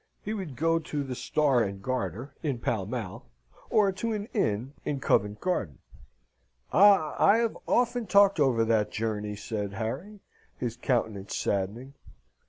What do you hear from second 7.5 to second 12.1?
often talked over that journey," said Harry, his countenance saddening.